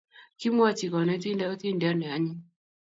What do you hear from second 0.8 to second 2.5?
konetinde otindiot ne anyiny